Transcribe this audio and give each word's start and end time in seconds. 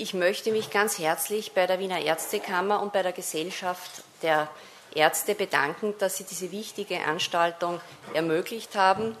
Ich 0.00 0.14
möchte 0.14 0.52
mich 0.52 0.70
ganz 0.70 1.00
herzlich 1.00 1.54
bei 1.54 1.66
der 1.66 1.80
Wiener 1.80 2.00
Ärztekammer 2.00 2.80
und 2.80 2.92
bei 2.92 3.02
der 3.02 3.10
Gesellschaft 3.10 4.04
der 4.22 4.48
Ärzte 4.94 5.34
bedanken, 5.34 5.92
dass 5.98 6.18
Sie 6.18 6.22
diese 6.22 6.52
wichtige 6.52 7.00
Anstaltung 7.00 7.80
ermöglicht 8.14 8.76
haben. 8.76 9.16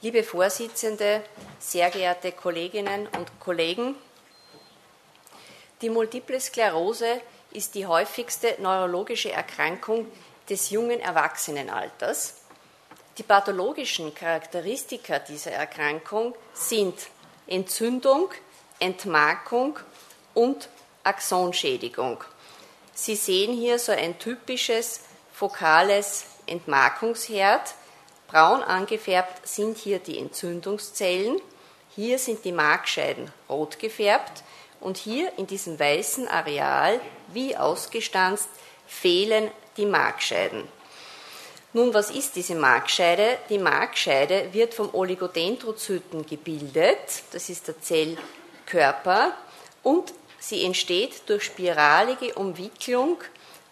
Liebe 0.00 0.22
Vorsitzende, 0.22 1.24
sehr 1.58 1.90
geehrte 1.90 2.30
Kolleginnen 2.30 3.08
und 3.08 3.40
Kollegen, 3.40 3.96
die 5.80 5.90
Multiple 5.90 6.40
Sklerose 6.40 7.20
ist 7.50 7.74
die 7.74 7.88
häufigste 7.88 8.54
neurologische 8.60 9.32
Erkrankung 9.32 10.06
des 10.48 10.70
jungen 10.70 11.00
Erwachsenenalters. 11.00 12.36
Die 13.18 13.24
pathologischen 13.24 14.14
Charakteristika 14.14 15.18
dieser 15.18 15.50
Erkrankung 15.50 16.36
sind 16.54 16.94
Entzündung, 17.48 18.30
Entmarkung 18.78 19.80
und 20.34 20.68
Axonschädigung. 21.04 22.22
Sie 22.94 23.16
sehen 23.16 23.54
hier 23.54 23.78
so 23.78 23.92
ein 23.92 24.18
typisches 24.18 25.00
fokales 25.32 26.24
Entmarkungsherd. 26.46 27.74
Braun 28.28 28.62
angefärbt 28.62 29.46
sind 29.46 29.78
hier 29.78 29.98
die 29.98 30.18
Entzündungszellen. 30.18 31.40
Hier 31.94 32.18
sind 32.18 32.44
die 32.44 32.52
Markscheiden 32.52 33.30
rot 33.48 33.78
gefärbt 33.78 34.42
und 34.80 34.96
hier 34.96 35.32
in 35.36 35.46
diesem 35.46 35.78
weißen 35.78 36.28
Areal, 36.28 37.00
wie 37.32 37.56
ausgestanzt, 37.56 38.48
fehlen 38.86 39.50
die 39.76 39.86
Markscheiden. 39.86 40.66
Nun, 41.74 41.94
was 41.94 42.10
ist 42.10 42.36
diese 42.36 42.54
Markscheide? 42.54 43.38
Die 43.48 43.58
Markscheide 43.58 44.52
wird 44.52 44.74
vom 44.74 44.94
Oligodendrozyten 44.94 46.26
gebildet, 46.26 47.22
das 47.32 47.48
ist 47.48 47.68
der 47.68 47.80
Zellkörper, 47.80 49.32
und 49.82 50.12
sie 50.42 50.64
entsteht 50.64 51.22
durch 51.26 51.44
spiralige 51.44 52.34
Umwicklung 52.34 53.16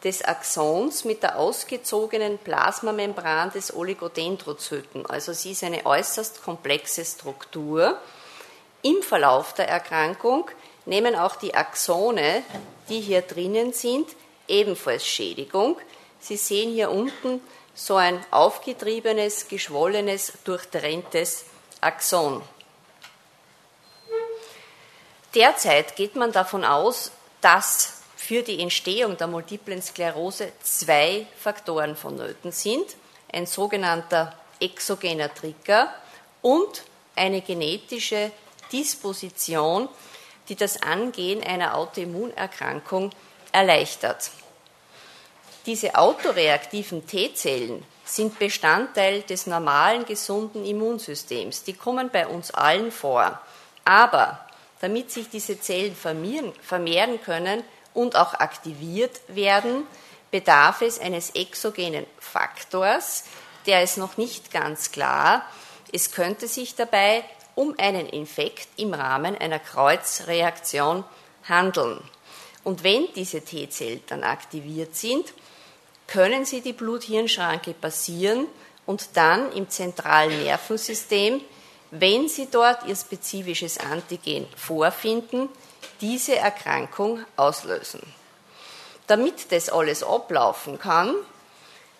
des 0.05 0.24
Axons 0.24 1.04
mit 1.04 1.23
der 1.23 1.37
ausgezogenen 1.37 2.38
Plasmamembran 2.38 3.51
des 3.51 3.74
Oligodendrozyten. 3.74 5.04
Also 5.07 5.32
sie 5.32 5.51
ist 5.51 5.65
eine 5.65 5.85
äußerst 5.85 6.43
komplexe 6.43 7.04
Struktur. 7.04 7.98
Im 8.82 9.02
Verlauf 9.02 9.52
der 9.52 9.68
Erkrankung 9.68 10.51
nehmen 10.87 11.16
auch 11.16 11.37
die 11.37 11.54
Axone, 11.54 12.43
die 12.88 13.01
hier 13.01 13.23
drinnen 13.23 13.73
sind, 13.73 14.09
ebenfalls 14.48 15.07
Schädigung. 15.07 15.76
Sie 16.21 16.37
sehen 16.37 16.73
hier 16.73 16.91
unten 16.91 17.41
so 17.74 17.96
ein 17.96 18.24
aufgetriebenes, 18.30 19.48
geschwollenes, 19.48 20.32
durchtrenntes 20.45 21.45
Axon. 21.80 22.43
Derzeit 25.34 25.96
geht 25.96 26.16
man 26.16 26.32
davon 26.32 26.64
aus, 26.64 27.12
dass 27.40 28.02
für 28.16 28.42
die 28.42 28.60
Entstehung 28.60 29.16
der 29.16 29.28
multiplen 29.28 29.80
Sklerose 29.80 30.52
zwei 30.62 31.26
Faktoren 31.38 31.96
vonnöten 31.96 32.52
sind. 32.52 32.96
Ein 33.32 33.46
sogenannter 33.46 34.34
exogener 34.60 35.32
Trigger 35.32 35.92
und 36.42 36.82
eine 37.16 37.40
genetische 37.40 38.32
Disposition, 38.73 39.88
die 40.48 40.56
das 40.56 40.82
Angehen 40.82 41.42
einer 41.42 41.76
Autoimmunerkrankung 41.76 43.10
erleichtert. 43.52 44.30
Diese 45.66 45.95
autoreaktiven 45.95 47.06
T-Zellen 47.06 47.84
sind 48.04 48.38
Bestandteil 48.38 49.23
des 49.23 49.46
normalen, 49.46 50.04
gesunden 50.04 50.64
Immunsystems. 50.64 51.62
Die 51.62 51.74
kommen 51.74 52.10
bei 52.10 52.26
uns 52.26 52.51
allen 52.51 52.90
vor. 52.90 53.40
Aber 53.84 54.45
damit 54.80 55.10
sich 55.10 55.28
diese 55.28 55.60
Zellen 55.60 55.95
vermehren, 55.95 57.20
können 57.23 57.62
und 57.95 58.16
auch 58.16 58.34
aktiviert 58.34 59.20
werden, 59.28 59.86
bedarf 60.30 60.82
es 60.82 60.98
eines 60.98 61.30
exogenen 61.30 62.06
Faktors, 62.18 63.24
der 63.66 63.82
ist 63.82 63.98
noch 63.98 64.16
nicht 64.16 64.50
ganz 64.50 64.90
klar. 64.90 65.44
Es 65.92 66.12
könnte 66.12 66.48
sich 66.48 66.74
dabei 66.74 67.24
um 67.54 67.74
einen 67.78 68.08
Infekt 68.08 68.69
im 68.76 68.94
Rahmen 68.94 69.36
einer 69.36 69.58
Kreuzreaktion 69.58 71.04
handeln. 71.48 72.00
Und 72.64 72.84
wenn 72.84 73.12
diese 73.14 73.42
T-Zellen 73.42 74.02
dann 74.06 74.22
aktiviert 74.22 74.94
sind, 74.94 75.32
können 76.06 76.44
sie 76.44 76.60
die 76.60 76.72
Blut-Hirn-Schranke 76.72 77.74
passieren 77.74 78.46
und 78.86 79.16
dann 79.16 79.52
im 79.52 79.69
zentralen 79.69 80.42
Nervensystem, 80.42 81.40
wenn 81.90 82.28
sie 82.28 82.48
dort 82.50 82.86
ihr 82.86 82.96
spezifisches 82.96 83.78
Antigen 83.78 84.46
vorfinden, 84.56 85.48
diese 86.00 86.36
Erkrankung 86.36 87.24
auslösen. 87.36 88.00
Damit 89.06 89.50
das 89.50 89.68
alles 89.68 90.02
ablaufen 90.02 90.78
kann, 90.78 91.14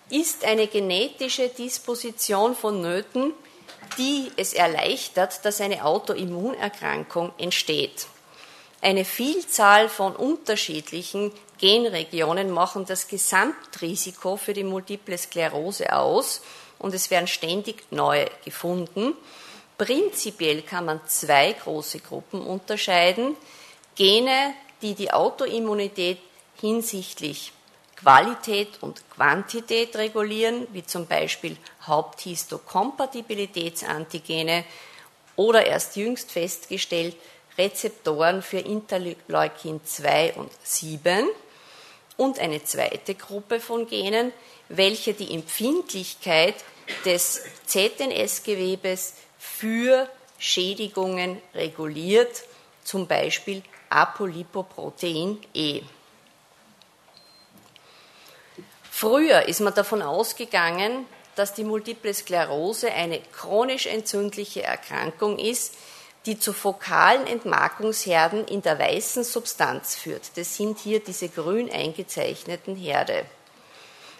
ist 0.09 0.45
eine 0.45 0.67
genetische 0.67 1.49
Disposition 1.49 2.55
vonnöten, 2.55 3.33
die 3.97 4.31
es 4.37 4.53
erleichtert, 4.53 5.43
dass 5.43 5.61
eine 5.61 5.83
Autoimmunerkrankung 5.85 7.33
entsteht. 7.37 8.07
Eine 8.81 9.05
Vielzahl 9.05 9.89
von 9.89 10.15
unterschiedlichen 10.15 11.31
Genregionen 11.59 12.49
machen 12.49 12.85
das 12.85 13.07
Gesamtrisiko 13.07 14.37
für 14.37 14.53
die 14.53 14.63
Multiple 14.63 15.17
Sklerose 15.17 15.93
aus 15.93 16.41
und 16.79 16.93
es 16.95 17.11
werden 17.11 17.27
ständig 17.27 17.83
neue 17.91 18.25
gefunden. 18.43 19.13
Prinzipiell 19.81 20.61
kann 20.61 20.85
man 20.85 21.01
zwei 21.07 21.51
große 21.53 22.01
Gruppen 22.01 22.45
unterscheiden. 22.45 23.35
Gene, 23.95 24.53
die 24.83 24.93
die 24.93 25.11
Autoimmunität 25.11 26.19
hinsichtlich 26.59 27.51
Qualität 27.95 28.67
und 28.81 29.01
Quantität 29.09 29.95
regulieren, 29.95 30.67
wie 30.71 30.85
zum 30.85 31.07
Beispiel 31.07 31.57
Haupthistokompatibilitätsantigene 31.87 34.65
oder 35.35 35.65
erst 35.65 35.95
jüngst 35.95 36.31
festgestellt 36.31 37.15
Rezeptoren 37.57 38.43
für 38.43 38.59
Interleukin 38.59 39.83
2 39.83 40.33
und 40.33 40.51
7 40.61 41.27
und 42.17 42.37
eine 42.37 42.63
zweite 42.63 43.15
Gruppe 43.15 43.59
von 43.59 43.87
Genen, 43.87 44.31
welche 44.69 45.15
die 45.15 45.33
Empfindlichkeit 45.33 46.53
des 47.03 47.41
ZNS-Gewebes 47.65 49.15
für 49.41 50.07
Schädigungen 50.37 51.41
reguliert, 51.55 52.43
zum 52.83 53.07
Beispiel 53.07 53.63
Apolipoprotein 53.89 55.39
E. 55.55 55.81
Früher 58.91 59.47
ist 59.47 59.59
man 59.61 59.73
davon 59.73 60.03
ausgegangen, 60.03 61.07
dass 61.35 61.55
die 61.55 61.63
Multiple 61.63 62.13
Sklerose 62.13 62.91
eine 62.91 63.19
chronisch 63.19 63.87
entzündliche 63.87 64.61
Erkrankung 64.61 65.39
ist, 65.39 65.75
die 66.27 66.37
zu 66.37 66.53
fokalen 66.53 67.25
Entmarkungsherden 67.25 68.45
in 68.45 68.61
der 68.61 68.77
weißen 68.77 69.23
Substanz 69.23 69.95
führt. 69.95 70.37
Das 70.37 70.55
sind 70.55 70.77
hier 70.77 70.99
diese 70.99 71.29
grün 71.29 71.71
eingezeichneten 71.71 72.75
Herde. 72.75 73.25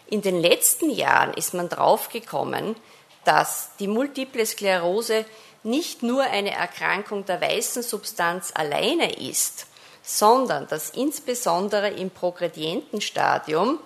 In 0.07 0.23
den 0.23 0.41
letzten 0.41 0.89
Jahren 0.89 1.35
ist 1.35 1.53
man 1.53 1.69
draufgekommen, 1.69 2.75
dass 3.23 3.71
die 3.79 3.87
Multiple 3.87 4.45
Sklerose 4.45 5.25
nicht 5.63 6.01
nur 6.03 6.23
eine 6.23 6.51
Erkrankung 6.51 7.25
der 7.25 7.39
weißen 7.39 7.83
Substanz 7.83 8.51
alleine 8.53 9.13
ist, 9.19 9.67
sondern 10.01 10.67
dass 10.67 10.89
insbesondere 10.89 11.89
im 11.89 12.09
Progredientenstadium 12.09 13.79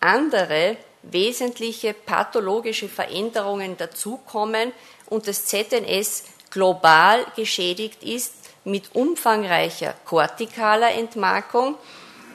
andere 0.00 0.76
wesentliche 1.02 1.94
pathologische 1.94 2.88
Veränderungen 2.88 3.76
dazukommen 3.76 4.72
und 5.06 5.28
das 5.28 5.44
ZNS 5.46 6.24
global 6.50 7.24
geschädigt 7.36 8.02
ist 8.02 8.34
mit 8.64 8.94
umfangreicher 8.94 9.94
kortikaler 10.04 10.92
Entmarkung. 10.94 11.76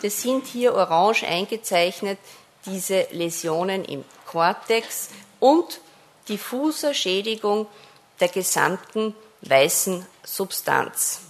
Das 0.01 0.21
sind 0.21 0.47
hier 0.47 0.73
orange 0.73 1.27
eingezeichnet 1.27 2.17
diese 2.65 3.07
Läsionen 3.11 3.83
im 3.83 4.05
Kortex 4.25 5.09
und 5.39 5.81
diffuser 6.27 6.93
Schädigung 6.93 7.67
der 8.19 8.27
gesamten 8.27 9.15
weißen 9.41 10.05
Substanz. 10.23 11.21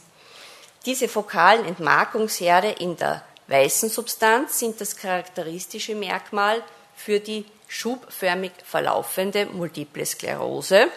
Diese 0.86 1.08
fokalen 1.08 1.66
Entmarkungsherde 1.66 2.70
in 2.70 2.98
der 2.98 3.24
weißen 3.48 3.90
Substanz 3.90 4.60
sind 4.60 4.82
das 4.82 4.96
charakteristische 4.96 5.96
Merkmal 5.96 6.64
für 6.96 7.20
die 7.20 7.46
schubförmig 7.68 8.52
verlaufende 8.66 9.46
Multiple 9.46 10.06
Sklerose. 10.06 10.88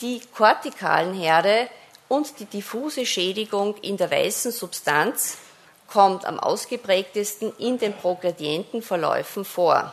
Die 0.00 0.20
kortikalen 0.34 1.14
Herde 1.14 1.68
und 2.08 2.38
die 2.40 2.46
diffuse 2.46 3.06
Schädigung 3.06 3.76
in 3.78 3.96
der 3.96 4.10
weißen 4.10 4.50
Substanz 4.50 5.38
kommt 5.88 6.24
am 6.24 6.38
ausgeprägtesten 6.38 7.52
in 7.58 7.78
den 7.78 7.94
Progredientenverläufen 7.94 9.44
vor. 9.44 9.92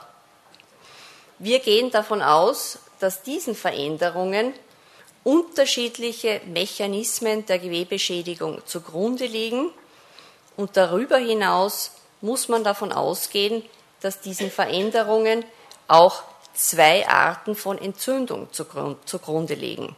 Wir 1.39 1.60
gehen 1.60 1.92
davon 1.92 2.21
aus, 2.21 2.80
dass 3.00 3.24
diesen 3.24 3.56
Veränderungen 3.56 4.54
unterschiedliche 5.24 6.42
Mechanismen 6.46 7.46
der 7.46 7.60
Gewebeschädigung 7.60 8.62
zugrunde 8.66 9.26
liegen. 9.26 9.72
Und 10.56 10.78
darüber 10.78 11.18
hinaus 11.18 11.92
muss 12.22 12.48
man 12.48 12.64
davon 12.64 12.92
ausgehen, 12.92 13.64
dass 14.02 14.22
diesen 14.22 14.50
Veränderungen 14.50 15.44
auch 15.88 16.24
zwei 16.54 17.08
Arten 17.08 17.56
von 17.56 17.78
Entzündung 17.78 18.48
zugrunde 18.52 19.54
liegen. 19.54 19.96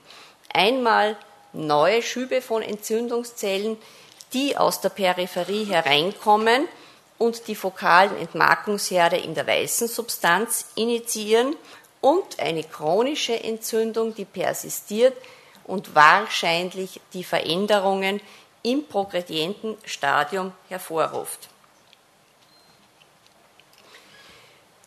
Einmal 0.51 1.15
neue 1.53 2.01
Schübe 2.01 2.41
von 2.41 2.61
Entzündungszellen, 2.61 3.77
die 4.33 4.57
aus 4.57 4.81
der 4.81 4.89
Peripherie 4.89 5.65
hereinkommen 5.65 6.67
und 7.17 7.47
die 7.47 7.55
fokalen 7.55 8.17
Entmarkungsherde 8.17 9.17
in 9.17 9.35
der 9.35 9.47
weißen 9.47 9.87
Substanz 9.87 10.67
initiieren 10.75 11.55
und 12.01 12.39
eine 12.39 12.63
chronische 12.63 13.43
Entzündung, 13.43 14.15
die 14.15 14.25
persistiert 14.25 15.15
und 15.65 15.95
wahrscheinlich 15.95 16.99
die 17.13 17.23
Veränderungen 17.23 18.21
im 18.63 18.85
progredienten 18.85 19.77
Stadium 19.85 20.53
hervorruft. 20.67 21.49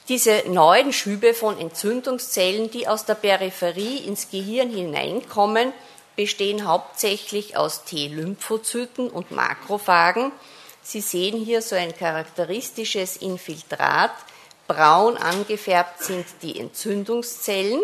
Diese 0.08 0.42
neuen 0.48 0.92
Schübe 0.92 1.32
von 1.32 1.58
Entzündungszellen, 1.58 2.70
die 2.70 2.88
aus 2.88 3.04
der 3.04 3.14
Peripherie 3.14 3.98
ins 3.98 4.30
Gehirn 4.30 4.70
hineinkommen, 4.70 5.72
bestehen 6.16 6.66
hauptsächlich 6.66 7.56
aus 7.56 7.84
T-Lymphozyten 7.84 9.08
und 9.08 9.30
Makrophagen. 9.30 10.32
Sie 10.82 11.00
sehen 11.00 11.42
hier 11.42 11.62
so 11.62 11.76
ein 11.76 11.96
charakteristisches 11.96 13.16
Infiltrat. 13.16 14.10
Braun 14.72 15.18
angefärbt 15.18 16.02
sind 16.02 16.24
die 16.40 16.58
Entzündungszellen. 16.58 17.80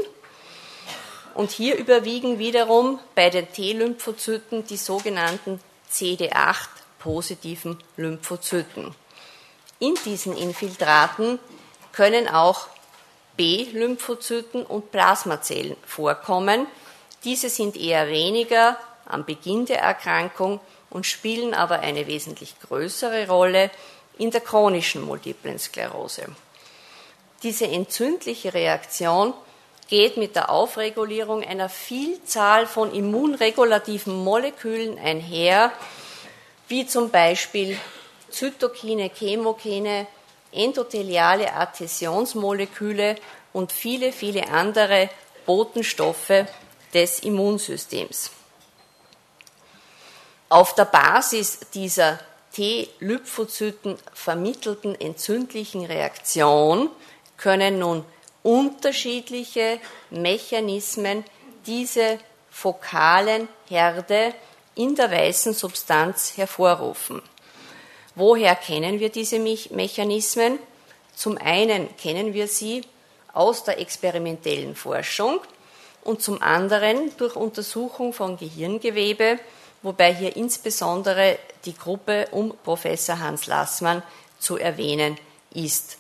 Und 1.34 1.50
hier 1.50 1.76
überwiegen 1.76 2.38
wiederum 2.38 2.98
bei 3.14 3.28
den 3.28 3.52
T-Lymphozyten 3.52 4.66
die 4.66 4.78
sogenannten 4.78 5.60
CD8-positiven 5.92 7.78
Lymphozyten. 7.96 8.94
In 9.78 9.94
diesen 10.06 10.34
Infiltraten 10.34 11.38
können 11.92 12.26
auch 12.26 12.68
B-Lymphozyten 13.36 14.64
und 14.64 14.90
Plasmazellen 14.90 15.76
vorkommen. 15.86 16.66
Diese 17.24 17.50
sind 17.50 17.76
eher 17.76 18.08
weniger 18.08 18.78
am 19.04 19.26
Beginn 19.26 19.66
der 19.66 19.80
Erkrankung 19.80 20.58
und 20.90 21.04
spielen 21.04 21.52
aber 21.52 21.80
eine 21.80 22.06
wesentlich 22.06 22.54
größere 22.60 23.28
Rolle 23.28 23.70
in 24.16 24.30
der 24.30 24.40
chronischen 24.40 25.02
multiplen 25.02 25.58
Sklerose. 25.58 26.26
Diese 27.42 27.66
entzündliche 27.66 28.52
Reaktion 28.52 29.32
geht 29.88 30.16
mit 30.16 30.34
der 30.36 30.50
Aufregulierung 30.50 31.44
einer 31.44 31.68
Vielzahl 31.68 32.66
von 32.66 32.92
immunregulativen 32.92 34.24
Molekülen 34.24 34.98
einher, 34.98 35.72
wie 36.66 36.86
zum 36.86 37.10
Beispiel 37.10 37.78
Zytokine, 38.30 39.10
Chemokine, 39.10 40.06
endotheliale 40.52 41.52
Adhäsionsmoleküle 41.54 43.16
und 43.52 43.72
viele, 43.72 44.12
viele 44.12 44.48
andere 44.48 45.08
Botenstoffe 45.46 46.44
des 46.92 47.20
Immunsystems. 47.20 48.30
Auf 50.50 50.74
der 50.74 50.86
Basis 50.86 51.60
dieser 51.72 52.18
T-Lymphozyten 52.52 53.98
vermittelten 54.12 54.94
entzündlichen 55.00 55.84
Reaktion 55.84 56.90
können 57.38 57.78
nun 57.78 58.04
unterschiedliche 58.42 59.80
Mechanismen 60.10 61.24
diese 61.66 62.18
fokalen 62.50 63.48
Herde 63.68 64.34
in 64.74 64.94
der 64.94 65.10
weißen 65.10 65.54
Substanz 65.54 66.36
hervorrufen. 66.36 67.22
Woher 68.14 68.54
kennen 68.56 69.00
wir 69.00 69.10
diese 69.10 69.38
Mechanismen? 69.38 70.58
Zum 71.14 71.38
einen 71.38 71.96
kennen 71.96 72.34
wir 72.34 72.48
sie 72.48 72.82
aus 73.32 73.64
der 73.64 73.78
experimentellen 73.80 74.74
Forschung 74.74 75.40
und 76.02 76.22
zum 76.22 76.40
anderen 76.42 77.12
durch 77.16 77.36
Untersuchung 77.36 78.12
von 78.12 78.36
Gehirngewebe, 78.36 79.38
wobei 79.82 80.14
hier 80.14 80.36
insbesondere 80.36 81.38
die 81.64 81.76
Gruppe 81.76 82.28
um 82.30 82.56
Professor 82.64 83.18
Hans 83.18 83.46
Lassmann 83.46 84.02
zu 84.38 84.56
erwähnen 84.56 85.18
ist. 85.52 85.98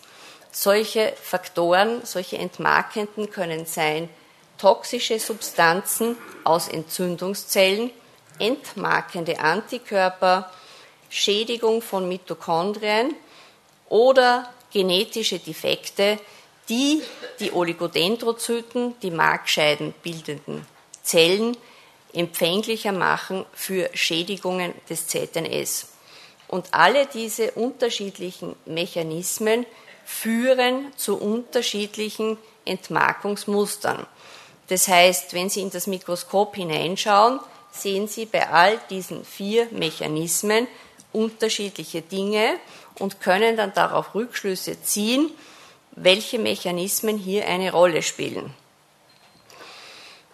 Solche 0.50 1.12
Faktoren, 1.22 2.04
solche 2.04 2.38
Entmarkenden 2.38 3.30
können 3.30 3.66
sein 3.66 4.08
toxische 4.56 5.18
Substanzen 5.18 6.16
aus 6.44 6.68
Entzündungszellen, 6.68 7.90
entmarkende 8.38 9.38
Antikörper, 9.38 10.50
Schädigung 11.10 11.80
von 11.82 12.08
Mitochondrien 12.08 13.14
oder 13.88 14.52
genetische 14.72 15.38
Defekte, 15.38 16.18
die 16.68 17.02
die 17.40 17.52
Oligodendrozyten, 17.52 18.98
die 19.00 19.10
Markscheiden 19.10 19.94
bildenden 20.02 20.66
Zellen, 21.02 21.56
empfänglicher 22.12 22.92
machen 22.92 23.46
für 23.52 23.90
Schädigungen 23.94 24.74
des 24.88 25.06
ZNS. 25.06 25.88
Und 26.48 26.72
alle 26.72 27.06
diese 27.06 27.52
unterschiedlichen 27.52 28.56
Mechanismen 28.64 29.66
führen 30.08 30.90
zu 30.96 31.18
unterschiedlichen 31.18 32.38
Entmarkungsmustern. 32.64 34.06
Das 34.68 34.88
heißt, 34.88 35.34
wenn 35.34 35.50
Sie 35.50 35.60
in 35.60 35.70
das 35.70 35.86
Mikroskop 35.86 36.56
hineinschauen, 36.56 37.40
sehen 37.70 38.08
Sie 38.08 38.24
bei 38.24 38.48
all 38.48 38.80
diesen 38.88 39.22
vier 39.24 39.68
Mechanismen 39.70 40.66
unterschiedliche 41.12 42.00
Dinge 42.00 42.54
und 42.98 43.20
können 43.20 43.56
dann 43.58 43.74
darauf 43.74 44.14
Rückschlüsse 44.14 44.80
ziehen, 44.82 45.30
welche 45.92 46.38
Mechanismen 46.38 47.18
hier 47.18 47.46
eine 47.46 47.70
Rolle 47.70 48.02
spielen. 48.02 48.54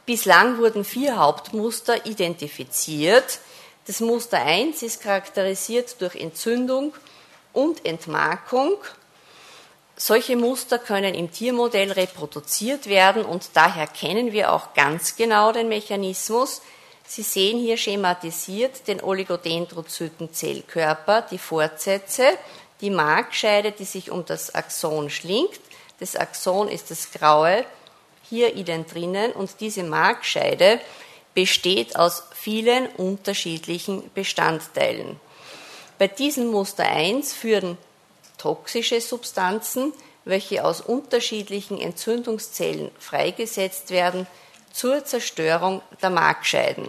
Bislang 0.06 0.58
wurden 0.58 0.84
vier 0.84 1.16
Hauptmuster 1.16 2.06
identifiziert. 2.06 3.40
Das 3.86 4.00
Muster 4.00 4.38
1 4.40 4.82
ist 4.82 5.02
charakterisiert 5.02 6.00
durch 6.00 6.14
Entzündung 6.14 6.94
und 7.52 7.84
Entmarkung. 7.84 8.76
Solche 9.96 10.36
Muster 10.36 10.78
können 10.78 11.14
im 11.14 11.30
Tiermodell 11.30 11.92
reproduziert 11.92 12.88
werden 12.88 13.24
und 13.24 13.50
daher 13.54 13.86
kennen 13.86 14.32
wir 14.32 14.52
auch 14.52 14.74
ganz 14.74 15.16
genau 15.16 15.52
den 15.52 15.68
Mechanismus, 15.68 16.60
Sie 17.06 17.22
sehen 17.22 17.58
hier 17.58 17.76
schematisiert 17.76 18.88
den 18.88 19.02
Oligodendrozytenzellkörper, 19.02 21.26
die 21.30 21.36
Fortsätze, 21.38 22.38
die 22.80 22.88
Markscheide, 22.90 23.72
die 23.72 23.84
sich 23.84 24.10
um 24.10 24.24
das 24.24 24.54
Axon 24.54 25.10
schlingt. 25.10 25.60
Das 26.00 26.16
Axon 26.16 26.68
ist 26.68 26.90
das 26.90 27.12
graue 27.12 27.66
hier 28.22 28.54
innen 28.54 28.86
drinnen 28.86 29.32
und 29.32 29.60
diese 29.60 29.82
Markscheide 29.82 30.80
besteht 31.34 31.96
aus 31.96 32.22
vielen 32.34 32.86
unterschiedlichen 32.86 34.10
Bestandteilen. 34.14 35.20
Bei 35.98 36.08
diesem 36.08 36.46
Muster 36.46 36.84
1 36.84 37.34
führen 37.34 37.76
toxische 38.44 39.00
Substanzen, 39.00 39.94
welche 40.26 40.66
aus 40.66 40.82
unterschiedlichen 40.82 41.80
Entzündungszellen 41.80 42.90
freigesetzt 42.98 43.90
werden, 43.90 44.26
zur 44.70 45.02
Zerstörung 45.02 45.80
der 46.02 46.10
Markscheiden. 46.10 46.88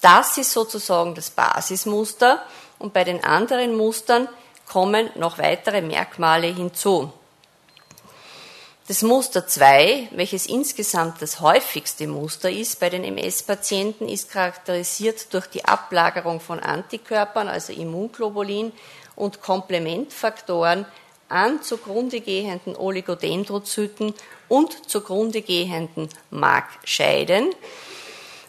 Das 0.00 0.36
ist 0.38 0.50
sozusagen 0.50 1.14
das 1.14 1.30
Basismuster 1.30 2.42
und 2.80 2.92
bei 2.92 3.04
den 3.04 3.22
anderen 3.22 3.76
Mustern 3.76 4.28
kommen 4.66 5.08
noch 5.14 5.38
weitere 5.38 5.82
Merkmale 5.82 6.48
hinzu. 6.48 7.12
Das 8.88 9.02
Muster 9.02 9.46
2, 9.46 10.08
welches 10.12 10.46
insgesamt 10.46 11.22
das 11.22 11.40
häufigste 11.40 12.06
Muster 12.06 12.50
ist 12.50 12.80
bei 12.80 12.88
den 12.90 13.04
MS-Patienten, 13.04 14.08
ist 14.08 14.30
charakterisiert 14.30 15.32
durch 15.32 15.46
die 15.46 15.64
Ablagerung 15.64 16.40
von 16.40 16.60
Antikörpern, 16.60 17.48
also 17.48 17.72
Immunglobulin 17.72 18.72
und 19.16 19.40
Komplementfaktoren 19.40 20.86
an 21.28 21.62
zugrunde 21.62 22.20
gehenden 22.20 22.76
Oligodendrozyten 22.76 24.14
und 24.48 24.88
zugrunde 24.88 25.42
gehenden 25.42 26.08
Markscheiden. 26.30 27.52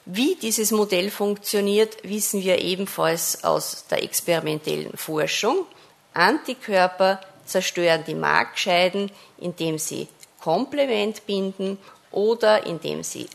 Wie 0.05 0.35
dieses 0.35 0.71
Modell 0.71 1.09
funktioniert, 1.09 1.97
wissen 2.03 2.41
wir 2.41 2.61
ebenfalls 2.61 3.43
aus 3.43 3.87
der 3.89 4.03
experimentellen 4.03 4.95
Forschung. 4.95 5.65
Antikörper 6.13 7.19
zerstören 7.45 8.03
die 8.05 8.15
Markscheiden, 8.15 9.11
indem 9.37 9.77
sie 9.77 10.07
Komplement 10.39 11.25
binden 11.25 11.77
oder 12.11 12.65
indem 12.65 13.03
sie 13.03 13.27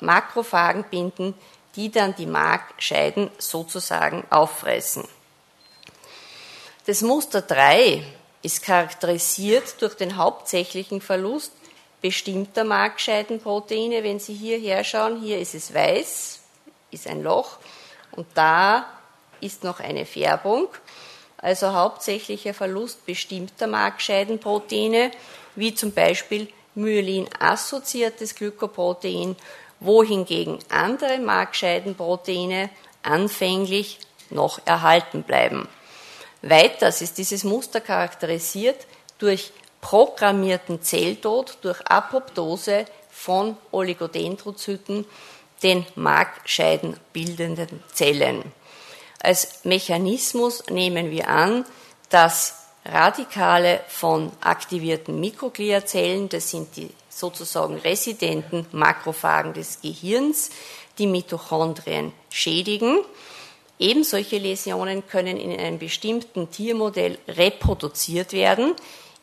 Makrophagen 0.00 0.84
binden, 0.90 1.34
die 1.76 1.90
dann 1.90 2.14
die 2.14 2.26
Markscheiden 2.26 3.30
sozusagen 3.38 4.24
auffressen. 4.30 5.04
Das 6.88 7.02
Muster 7.02 7.42
3 7.42 8.02
ist 8.40 8.62
charakterisiert 8.62 9.82
durch 9.82 9.92
den 9.92 10.16
hauptsächlichen 10.16 11.02
Verlust 11.02 11.52
bestimmter 12.00 12.64
Markscheidenproteine. 12.64 14.02
Wenn 14.02 14.18
Sie 14.18 14.32
hierher 14.32 14.82
schauen, 14.84 15.20
hier 15.20 15.38
ist 15.38 15.54
es 15.54 15.74
weiß, 15.74 16.40
ist 16.90 17.06
ein 17.06 17.22
Loch 17.22 17.58
und 18.12 18.26
da 18.32 18.86
ist 19.42 19.64
noch 19.64 19.80
eine 19.80 20.06
Färbung. 20.06 20.68
also 21.36 21.74
hauptsächlicher 21.74 22.54
Verlust 22.54 23.04
bestimmter 23.04 23.66
Markscheidenproteine, 23.66 25.10
wie 25.56 25.74
zum 25.74 25.92
Beispiel 25.92 26.48
Myelin-assoziiertes 26.74 28.34
Glykoprotein, 28.34 29.36
wohingegen 29.80 30.58
andere 30.70 31.18
Markscheidenproteine 31.18 32.70
anfänglich 33.02 33.98
noch 34.30 34.58
erhalten 34.64 35.22
bleiben. 35.22 35.68
Weiters 36.42 37.02
ist 37.02 37.18
dieses 37.18 37.44
Muster 37.44 37.80
charakterisiert 37.80 38.86
durch 39.18 39.52
programmierten 39.80 40.82
Zelltod 40.82 41.58
durch 41.62 41.80
Apoptose 41.86 42.84
von 43.10 43.56
Oligodendrozyten, 43.72 45.04
den 45.62 45.84
markscheidenbildenden 45.96 47.82
Zellen. 47.92 48.52
Als 49.20 49.64
Mechanismus 49.64 50.64
nehmen 50.68 51.10
wir 51.10 51.28
an, 51.28 51.64
dass 52.10 52.54
Radikale 52.84 53.80
von 53.88 54.32
aktivierten 54.40 55.18
Mikrogliazellen, 55.18 56.28
das 56.28 56.50
sind 56.50 56.76
die 56.76 56.90
sozusagen 57.10 57.76
residenten 57.78 58.66
Makrophagen 58.70 59.52
des 59.52 59.80
Gehirns, 59.80 60.50
die 60.98 61.08
Mitochondrien 61.08 62.12
schädigen. 62.30 63.00
Eben 63.78 64.02
solche 64.02 64.38
Läsionen 64.38 65.06
können 65.06 65.36
in 65.36 65.58
einem 65.58 65.78
bestimmten 65.78 66.50
Tiermodell 66.50 67.18
reproduziert 67.28 68.32
werden, 68.32 68.74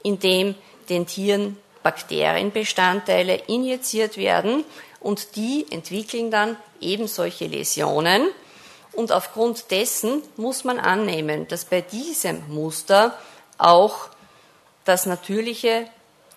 indem 0.04 0.56
den 0.90 1.06
Tieren 1.06 1.58
Bakterienbestandteile 1.84 3.36
injiziert 3.48 4.18
werden 4.18 4.64
und 5.00 5.36
die 5.36 5.68
entwickeln 5.70 6.32
dann 6.32 6.58
eben 6.82 7.08
solche 7.08 7.46
Läsionen. 7.46 8.28
Und 8.94 9.12
aufgrund 9.12 9.70
dessen 9.72 10.24
muss 10.38 10.64
man 10.64 10.80
annehmen, 10.80 11.48
dass 11.48 11.66
bei 11.66 11.82
diesem 11.82 12.42
Muster 12.48 13.16
auch 13.58 14.10
das 14.86 15.06
natürliche, 15.06 15.88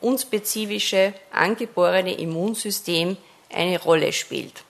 unspezifische, 0.00 1.14
angeborene 1.32 2.14
Immunsystem 2.18 3.16
eine 3.50 3.80
Rolle 3.80 4.12
spielt. 4.12 4.64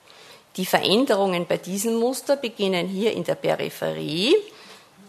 Die 0.56 0.66
Veränderungen 0.66 1.46
bei 1.46 1.56
diesem 1.56 1.96
Muster 1.96 2.36
beginnen 2.36 2.88
hier 2.88 3.12
in 3.12 3.24
der 3.24 3.36
Peripherie. 3.36 4.34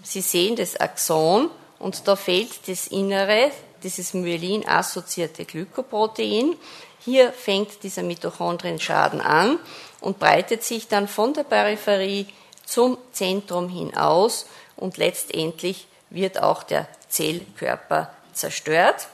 Sie 0.04 0.22
sehen 0.22 0.56
das 0.56 0.76
Axon 0.76 1.50
und 1.80 2.08
da 2.08 2.16
fehlt 2.16 2.68
das 2.68 2.88
Innere, 2.88 3.52
dieses 3.84 4.14
Myelin-assoziierte 4.14 5.46
Glykoprotein. 5.46 6.56
Hier 7.00 7.32
fängt 7.32 7.84
dieser 7.84 8.04
Mitochondrienschaden 8.04 9.22
an 9.22 9.58
und 10.02 10.20
breitet 10.20 10.64
sich 10.64 10.88
dann 10.88 11.08
von 11.08 11.34
der 11.34 11.44
Peripherie 11.44 12.28
zum 12.66 12.98
Zentrum 13.12 13.70
hinaus 13.70 14.46
und 14.76 14.98
letztendlich 14.98 15.88
wird 16.10 16.42
auch 16.42 16.64
der 16.64 16.88
Zellkörper 17.10 18.12
zerstört. 18.34 19.08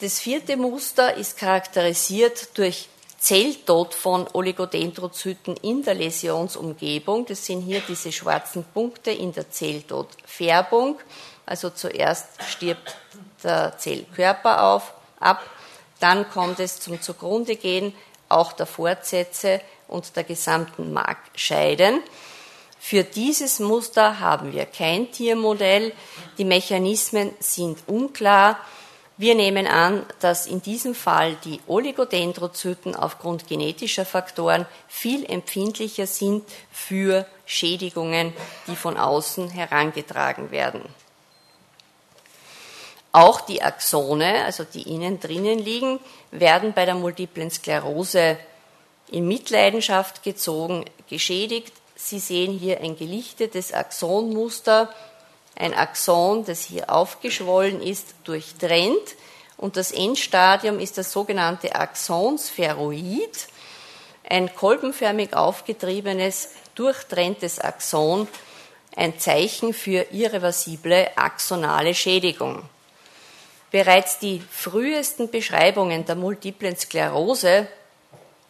Das 0.00 0.20
vierte 0.20 0.56
Muster 0.56 1.14
ist 1.14 1.36
charakterisiert 1.38 2.56
durch 2.56 2.88
Zelltod 3.18 3.94
von 3.94 4.28
Oligodendrozyten 4.32 5.56
in 5.56 5.82
der 5.82 5.94
Läsionsumgebung. 5.94 7.26
Das 7.26 7.44
sind 7.44 7.62
hier 7.62 7.82
diese 7.86 8.12
schwarzen 8.12 8.64
Punkte 8.72 9.10
in 9.10 9.32
der 9.32 9.50
Zelltodfärbung. 9.50 11.00
Also 11.44 11.70
zuerst 11.70 12.26
stirbt 12.48 12.96
der 13.42 13.76
Zellkörper 13.76 14.62
auf, 14.62 14.94
ab, 15.18 15.42
dann 16.00 16.30
kommt 16.30 16.60
es 16.60 16.78
zum 16.80 17.00
Zugrundegehen 17.00 17.92
auch 18.28 18.52
der 18.52 18.66
Fortsätze 18.66 19.60
und 19.88 20.14
der 20.16 20.24
gesamten 20.24 20.92
Markscheiden. 20.92 22.02
Für 22.78 23.02
dieses 23.02 23.58
Muster 23.58 24.20
haben 24.20 24.52
wir 24.52 24.66
kein 24.66 25.10
Tiermodell. 25.10 25.92
Die 26.36 26.44
Mechanismen 26.44 27.32
sind 27.40 27.78
unklar. 27.86 28.58
Wir 29.18 29.34
nehmen 29.34 29.66
an, 29.66 30.06
dass 30.20 30.46
in 30.46 30.62
diesem 30.62 30.94
Fall 30.94 31.36
die 31.44 31.60
Oligodendrozyten 31.66 32.94
aufgrund 32.94 33.48
genetischer 33.48 34.04
Faktoren 34.04 34.64
viel 34.86 35.28
empfindlicher 35.28 36.06
sind 36.06 36.44
für 36.70 37.26
Schädigungen, 37.44 38.32
die 38.68 38.76
von 38.76 38.96
außen 38.96 39.50
herangetragen 39.50 40.52
werden. 40.52 40.82
Auch 43.10 43.40
die 43.40 43.60
Axone, 43.60 44.44
also 44.44 44.62
die 44.62 44.82
innen 44.82 45.18
drinnen 45.18 45.58
liegen, 45.58 45.98
werden 46.30 46.72
bei 46.72 46.84
der 46.84 46.94
multiplen 46.94 47.50
Sklerose 47.50 48.38
in 49.10 49.26
Mitleidenschaft 49.26 50.22
gezogen, 50.22 50.84
geschädigt. 51.08 51.72
Sie 51.96 52.20
sehen 52.20 52.56
hier 52.56 52.80
ein 52.80 52.96
gelichtetes 52.96 53.72
Axonmuster 53.72 54.94
ein 55.58 55.74
Axon, 55.74 56.44
das 56.44 56.62
hier 56.62 56.88
aufgeschwollen 56.90 57.82
ist, 57.82 58.14
durchtrennt. 58.24 59.16
Und 59.56 59.76
das 59.76 59.90
Endstadium 59.90 60.78
ist 60.78 60.98
das 60.98 61.10
sogenannte 61.10 61.74
Axonspheroid, 61.74 63.48
ein 64.30 64.54
kolbenförmig 64.54 65.34
aufgetriebenes, 65.34 66.50
durchtrenntes 66.76 67.58
Axon, 67.58 68.28
ein 68.94 69.18
Zeichen 69.18 69.74
für 69.74 70.06
irreversible 70.12 71.10
axonale 71.16 71.94
Schädigung. 71.94 72.62
Bereits 73.70 74.18
die 74.18 74.40
frühesten 74.50 75.30
Beschreibungen 75.30 76.06
der 76.06 76.14
multiplen 76.14 76.76
Sklerose 76.76 77.66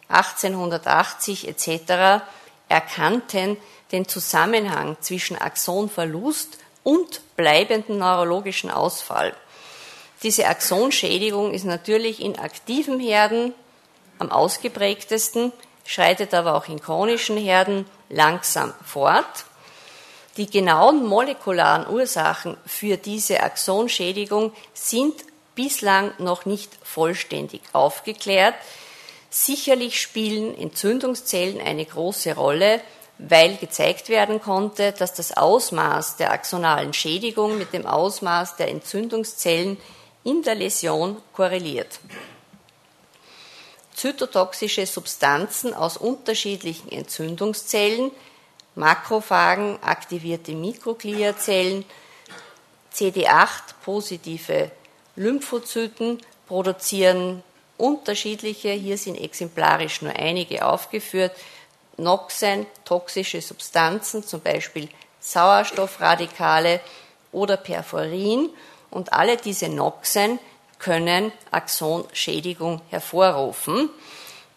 1880 0.09 1.47
etc. 1.47 2.23
erkannten 2.67 3.57
den 3.91 4.07
Zusammenhang 4.07 4.97
zwischen 5.01 5.37
Axonverlust 5.37 6.57
und 6.83 7.21
bleibenden 7.35 7.97
neurologischen 7.97 8.69
Ausfall. 8.69 9.33
Diese 10.23 10.47
Axonschädigung 10.47 11.53
ist 11.53 11.65
natürlich 11.65 12.21
in 12.21 12.37
aktiven 12.37 12.99
Herden 12.99 13.53
am 14.17 14.31
ausgeprägtesten, 14.31 15.53
schreitet 15.85 16.33
aber 16.33 16.55
auch 16.55 16.67
in 16.67 16.81
chronischen 16.81 17.37
Herden 17.37 17.85
langsam 18.09 18.73
fort. 18.85 19.45
Die 20.37 20.49
genauen 20.49 21.05
molekularen 21.05 21.87
Ursachen 21.87 22.57
für 22.65 22.97
diese 22.97 23.41
Axonschädigung 23.41 24.53
sind 24.73 25.15
bislang 25.55 26.13
noch 26.17 26.45
nicht 26.45 26.71
vollständig 26.83 27.61
aufgeklärt. 27.73 28.55
Sicherlich 29.29 29.99
spielen 29.99 30.57
Entzündungszellen 30.57 31.59
eine 31.59 31.85
große 31.85 32.35
Rolle, 32.35 32.81
weil 33.19 33.57
gezeigt 33.57 34.07
werden 34.07 34.41
konnte, 34.41 34.93
dass 34.93 35.13
das 35.13 35.35
Ausmaß 35.35 36.15
der 36.15 36.31
axonalen 36.31 36.93
Schädigung 36.93 37.57
mit 37.57 37.73
dem 37.73 37.85
Ausmaß 37.85 38.55
der 38.55 38.69
Entzündungszellen 38.69 39.77
in 40.23 40.41
der 40.41 40.55
Läsion 40.55 41.17
korreliert. 41.33 41.99
Zytotoxische 43.93 44.85
Substanzen 44.85 45.73
aus 45.73 45.97
unterschiedlichen 45.97 46.89
Entzündungszellen, 46.89 48.11
Makrophagen, 48.75 49.77
aktivierte 49.83 50.53
Mikrogliazellen, 50.53 51.83
CD8-positive 52.93 54.71
Lymphozyten 55.17 56.19
produzieren 56.47 57.43
unterschiedliche, 57.77 58.71
hier 58.71 58.97
sind 58.97 59.15
exemplarisch 59.15 60.01
nur 60.01 60.15
einige 60.15 60.65
aufgeführt, 60.65 61.33
Noxen, 62.01 62.65
toxische 62.85 63.41
Substanzen, 63.41 64.23
zum 64.23 64.39
Beispiel 64.41 64.89
Sauerstoffradikale 65.19 66.79
oder 67.31 67.57
Perforin. 67.57 68.49
Und 68.89 69.13
alle 69.13 69.37
diese 69.37 69.69
Noxen 69.69 70.39
können 70.79 71.31
Axonschädigung 71.51 72.81
hervorrufen. 72.89 73.89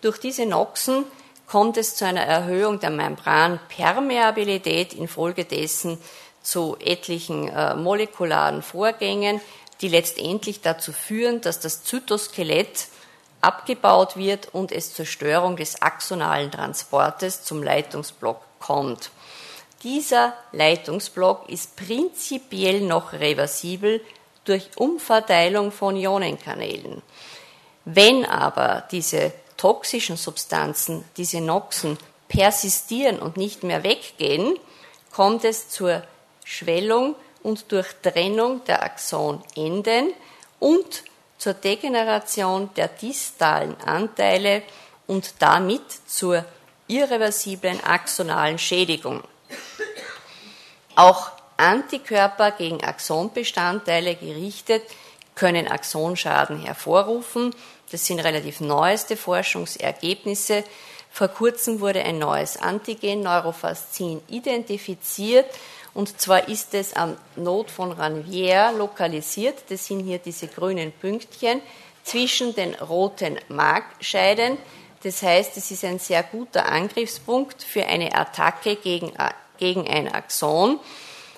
Durch 0.00 0.18
diese 0.18 0.46
Noxen 0.46 1.04
kommt 1.46 1.76
es 1.76 1.96
zu 1.96 2.06
einer 2.06 2.22
Erhöhung 2.22 2.80
der 2.80 2.88
Membranpermeabilität 2.90 4.94
infolgedessen 4.94 5.99
zu 6.42 6.76
etlichen 6.80 7.49
äh, 7.49 7.75
molekularen 7.75 8.62
Vorgängen, 8.62 9.40
die 9.80 9.88
letztendlich 9.88 10.61
dazu 10.61 10.92
führen, 10.92 11.40
dass 11.40 11.61
das 11.61 11.84
Zytoskelett 11.84 12.88
abgebaut 13.42 14.16
wird 14.16 14.54
und 14.54 14.72
es 14.72 14.94
zur 14.94 15.04
Störung 15.04 15.56
des 15.56 15.82
axonalen 15.82 16.50
Transportes 16.50 17.42
zum 17.42 17.62
Leitungsblock 17.62 18.40
kommt. 18.58 19.11
Dieser 19.82 20.34
Leitungsblock 20.52 21.49
ist 21.49 21.76
prinzipiell 21.76 22.80
noch 22.82 23.12
reversibel 23.12 24.00
durch 24.44 24.70
Umverteilung 24.76 25.72
von 25.72 25.96
Ionenkanälen. 25.96 27.02
Wenn 27.84 28.25
aber 28.25 28.84
diese 28.92 29.32
toxischen 29.56 30.16
Substanzen, 30.16 31.04
diese 31.16 31.40
Noxen, 31.40 31.99
persistieren 32.28 33.18
und 33.18 33.37
nicht 33.37 33.62
mehr 33.62 33.82
weggehen, 33.82 34.56
kommt 35.12 35.44
es 35.44 35.68
zur 35.68 36.02
Schwellung 36.44 37.14
und 37.42 37.70
Durchtrennung 37.72 38.64
der 38.64 38.82
Axonenden 38.82 40.12
und 40.58 41.04
zur 41.42 41.54
Degeneration 41.54 42.70
der 42.76 42.87
distalen 42.87 43.75
Anteile 43.80 44.62
und 45.08 45.34
damit 45.40 45.82
zur 46.06 46.44
irreversiblen 46.87 47.82
axonalen 47.82 48.61
Schädigung. 48.61 49.25
Auch 50.94 51.32
Antikörper 51.56 52.52
gegen 52.52 52.84
Axonbestandteile 52.84 54.14
gerichtet 54.14 54.84
können 55.34 55.66
Axonschaden 55.66 56.61
hervorrufen. 56.61 57.52
Das 57.90 58.06
sind 58.06 58.20
relativ 58.20 58.61
neueste 58.61 59.16
Forschungsergebnisse. 59.16 60.62
Vor 61.11 61.26
kurzem 61.26 61.80
wurde 61.80 62.04
ein 62.04 62.20
neues 62.20 62.56
Antigen 62.56 63.20
Neurofascin 63.22 64.22
identifiziert 64.28 65.46
und 65.94 66.20
zwar 66.20 66.49
ist 66.49 66.75
es 66.75 66.94
am 66.94 67.16
Node 67.37 67.70
von 67.70 67.92
Ranvier 67.92 68.72
lokalisiert. 68.72 69.64
Das 69.68 69.87
sind 69.87 70.00
hier 70.00 70.18
diese 70.18 70.49
grünen 70.49 70.90
Pünktchen 70.92 71.61
zwischen 72.02 72.54
den 72.54 72.75
roten 72.76 73.38
Markscheiden. 73.49 74.56
Das 75.02 75.22
heißt, 75.22 75.56
es 75.56 75.70
ist 75.70 75.84
ein 75.84 75.99
sehr 75.99 76.22
guter 76.22 76.66
Angriffspunkt 76.70 77.62
für 77.62 77.84
eine 77.84 78.14
Attacke 78.14 78.76
gegen, 78.76 79.12
gegen 79.58 79.87
ein 79.87 80.12
Axon. 80.12 80.80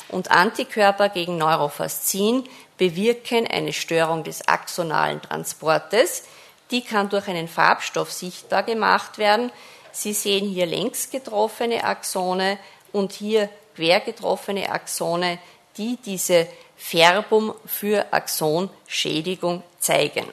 Und 0.09 0.31
Antikörper 0.31 1.09
gegen 1.09 1.39
Neurofascin 1.39 2.45
bewirken 2.77 3.47
eine 3.49 3.73
Störung 3.73 4.23
des 4.23 4.47
axonalen 4.47 5.21
Transportes. 5.21 6.25
Die 6.71 6.83
kann 6.83 7.09
durch 7.09 7.27
einen 7.27 7.49
Farbstoff 7.49 8.13
sichtbar 8.13 8.63
gemacht 8.63 9.19
werden. 9.19 9.51
Sie 9.91 10.13
sehen 10.13 10.49
hier 10.49 10.67
längs 10.67 11.11
getroffene 11.11 11.85
Axone 11.85 12.59
und 12.93 13.13
hier 13.13 13.49
quer 13.75 14.01
getroffene 14.01 14.71
Axone, 14.71 15.39
die 15.77 15.99
diese 16.05 16.47
Färbung 16.77 17.55
für 17.67 18.13
Axonschädigung 18.13 19.63
zeigen. 19.79 20.27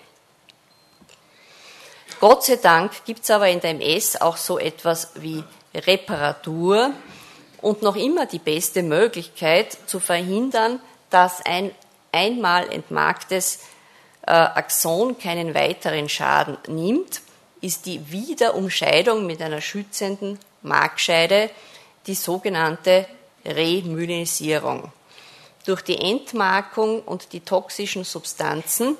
Gott 2.20 2.44
sei 2.46 2.58
Dank 2.58 3.06
gibt 3.06 3.24
es 3.24 3.32
aber 3.32 3.50
in 3.50 3.60
der 3.60 3.72
MS 3.72 4.22
auch 4.22 4.38
so 4.38 4.60
etwas 4.60 5.12
wie 5.16 5.44
Reparatur 5.74 6.92
und 7.62 7.82
noch 7.82 7.96
immer 7.96 8.26
die 8.26 8.40
beste 8.40 8.84
Möglichkeit 8.84 9.78
zu 9.88 10.00
verhindern, 10.00 10.80
dass 11.10 11.44
ein 11.46 11.72
einmal 12.12 12.72
entmarktes 12.72 13.62
äh, 14.28 14.32
Axon 14.32 15.18
keinen 15.18 15.56
weiteren 15.56 16.10
Schaden 16.10 16.58
nimmt, 16.68 17.22
ist 17.62 17.86
die 17.86 18.12
Wiederumscheidung 18.12 19.26
mit 19.26 19.42
einer 19.42 19.62
schützenden 19.62 20.40
Markscheide, 20.62 21.50
die 22.08 22.16
sogenannte 22.16 23.06
Remyelinisierung. 23.46 24.92
Durch 25.66 25.82
die 25.82 26.00
Entmarkung 26.00 27.02
und 27.02 27.34
die 27.34 27.42
toxischen 27.42 28.04
Substanzen 28.04 28.98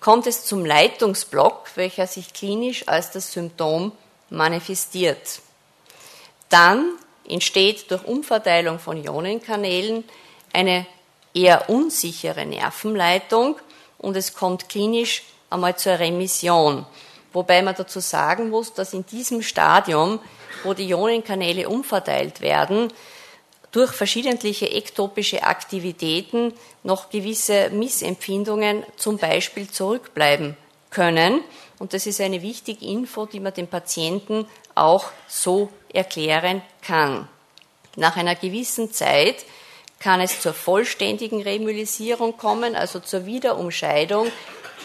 kommt 0.00 0.26
es 0.26 0.44
zum 0.44 0.64
Leitungsblock, 0.64 1.70
welcher 1.76 2.06
sich 2.06 2.32
klinisch 2.32 2.88
als 2.88 3.12
das 3.12 3.32
Symptom 3.32 3.92
manifestiert. 4.30 5.40
Dann 6.48 6.96
entsteht 7.28 7.90
durch 7.90 8.04
Umverteilung 8.04 8.78
von 8.78 9.02
Ionenkanälen 9.02 10.04
eine 10.52 10.86
eher 11.34 11.70
unsichere 11.70 12.44
Nervenleitung 12.44 13.56
und 13.98 14.16
es 14.16 14.34
kommt 14.34 14.68
klinisch 14.68 15.22
einmal 15.50 15.76
zur 15.76 15.98
Remission. 15.98 16.84
Wobei 17.32 17.62
man 17.62 17.74
dazu 17.74 18.00
sagen 18.00 18.50
muss, 18.50 18.74
dass 18.74 18.92
in 18.92 19.06
diesem 19.06 19.40
Stadium, 19.42 20.18
wo 20.64 20.74
die 20.74 20.88
Ionenkanäle 20.88 21.68
umverteilt 21.68 22.40
werden, 22.40 22.92
durch 23.72 23.92
verschiedentliche 23.92 24.70
ektopische 24.70 25.42
Aktivitäten 25.42 26.52
noch 26.82 27.08
gewisse 27.10 27.70
Missempfindungen 27.70 28.84
zum 28.96 29.16
Beispiel 29.16 29.68
zurückbleiben 29.68 30.56
können. 30.90 31.42
Und 31.78 31.94
das 31.94 32.06
ist 32.06 32.20
eine 32.20 32.42
wichtige 32.42 32.84
Info, 32.84 33.26
die 33.26 33.40
man 33.40 33.54
dem 33.54 33.66
Patienten 33.66 34.46
auch 34.74 35.06
so 35.26 35.70
erklären 35.92 36.62
kann. 36.82 37.28
Nach 37.96 38.16
einer 38.16 38.34
gewissen 38.34 38.92
Zeit 38.92 39.44
kann 39.98 40.20
es 40.20 40.40
zur 40.40 40.52
vollständigen 40.52 41.42
Remyelisierung 41.42 42.36
kommen, 42.36 42.76
also 42.76 43.00
zur 43.00 43.24
Wiederumscheidung 43.24 44.30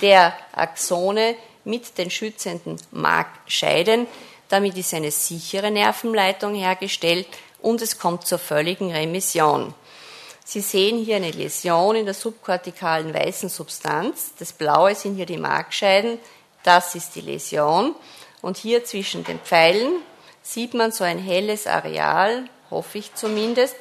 der 0.01 0.33
Axone 0.53 1.35
mit 1.65 1.97
den 1.97 2.09
schützenden 2.09 2.77
Markscheiden. 2.91 4.07
Damit 4.47 4.77
ist 4.77 4.93
eine 4.93 5.11
sichere 5.11 5.71
Nervenleitung 5.71 6.55
hergestellt 6.55 7.27
und 7.61 7.81
es 7.81 7.99
kommt 7.99 8.25
zur 8.25 8.39
völligen 8.39 8.91
Remission. 8.91 9.73
Sie 10.45 10.61
sehen 10.61 11.03
hier 11.03 11.17
eine 11.17 11.31
Läsion 11.31 11.97
in 11.97 12.05
der 12.05 12.13
subkortikalen 12.13 13.13
weißen 13.13 13.49
Substanz. 13.49 14.31
Das 14.39 14.53
Blaue 14.53 14.95
sind 14.95 15.15
hier 15.15 15.25
die 15.25 15.37
Markscheiden. 15.37 16.19
Das 16.63 16.95
ist 16.95 17.15
die 17.15 17.21
Läsion. 17.21 17.95
Und 18.41 18.55
hier 18.55 18.85
zwischen 18.85 19.25
den 19.25 19.39
Pfeilen 19.39 20.01
sieht 20.41 20.73
man 20.73 20.93
so 20.93 21.03
ein 21.03 21.19
helles 21.19 21.67
Areal, 21.67 22.45
hoffe 22.71 22.99
ich 22.99 23.13
zumindest. 23.13 23.75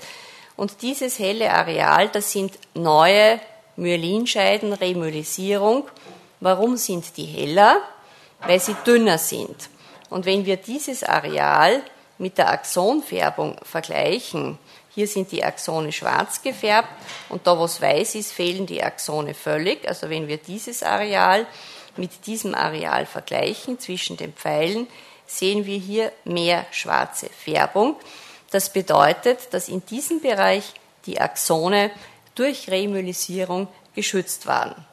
Und 0.56 0.82
dieses 0.82 1.20
helle 1.20 1.52
Areal, 1.52 2.08
das 2.08 2.32
sind 2.32 2.58
neue 2.74 3.40
Myelinscheiden, 3.76 4.72
Remyelisierung. 4.72 5.88
Warum 6.40 6.76
sind 6.76 7.16
die 7.16 7.26
heller? 7.26 7.76
Weil 8.40 8.58
sie 8.58 8.74
dünner 8.84 9.18
sind. 9.18 9.68
Und 10.10 10.26
wenn 10.26 10.46
wir 10.46 10.56
dieses 10.56 11.04
Areal 11.04 11.82
mit 12.18 12.38
der 12.38 12.50
Axonfärbung 12.50 13.56
vergleichen, 13.62 14.58
hier 14.96 15.06
sind 15.06 15.30
die 15.30 15.44
Axone 15.44 15.92
schwarz 15.92 16.40
gefärbt 16.40 16.88
und 17.28 17.46
da, 17.46 17.58
wo 17.58 17.66
es 17.66 17.82
weiß 17.82 18.14
ist, 18.14 18.32
fehlen 18.32 18.64
die 18.64 18.82
Axone 18.82 19.34
völlig. 19.34 19.86
Also 19.86 20.08
wenn 20.08 20.26
wir 20.26 20.38
dieses 20.38 20.82
Areal 20.82 21.46
mit 21.96 22.26
diesem 22.26 22.54
Areal 22.54 23.04
vergleichen 23.04 23.78
zwischen 23.78 24.16
den 24.16 24.32
Pfeilen, 24.32 24.86
sehen 25.26 25.66
wir 25.66 25.76
hier 25.76 26.12
mehr 26.24 26.64
schwarze 26.70 27.28
Färbung. 27.28 27.96
Das 28.50 28.72
bedeutet, 28.72 29.52
dass 29.52 29.68
in 29.68 29.84
diesem 29.84 30.22
Bereich 30.22 30.72
die 31.04 31.20
Axone 31.20 31.90
durch 32.34 32.70
Remyelisierung 32.70 33.68
geschützt 33.94 34.46
waren. 34.46 34.86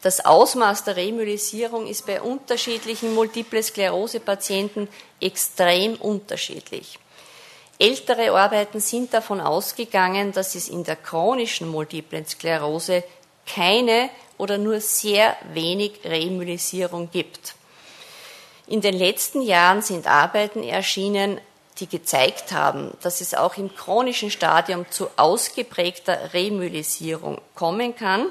Das 0.00 0.24
Ausmaß 0.24 0.84
der 0.84 0.96
Remyelisierung 0.96 1.88
ist 1.88 2.06
bei 2.06 2.20
unterschiedlichen 2.20 3.14
Multiple 3.14 3.62
Sklerose-Patienten 3.62 4.88
extrem 5.20 5.96
unterschiedlich. 5.96 6.98
Ältere 7.80 8.32
Arbeiten 8.32 8.80
sind 8.80 9.12
davon 9.12 9.40
ausgegangen, 9.40 10.32
dass 10.32 10.54
es 10.54 10.68
in 10.68 10.84
der 10.84 10.96
chronischen 10.96 11.68
Multiplen 11.68 12.26
Sklerose 12.26 13.02
keine 13.46 14.10
oder 14.36 14.58
nur 14.58 14.80
sehr 14.80 15.36
wenig 15.52 16.00
Remyelisierung 16.04 17.10
gibt. 17.10 17.54
In 18.68 18.80
den 18.80 18.94
letzten 18.94 19.42
Jahren 19.42 19.82
sind 19.82 20.06
Arbeiten 20.06 20.62
erschienen, 20.62 21.40
die 21.78 21.88
gezeigt 21.88 22.52
haben, 22.52 22.92
dass 23.02 23.20
es 23.20 23.34
auch 23.34 23.56
im 23.56 23.74
chronischen 23.74 24.30
Stadium 24.30 24.88
zu 24.90 25.08
ausgeprägter 25.16 26.32
Remyelisierung 26.34 27.40
kommen 27.54 27.96
kann 27.96 28.30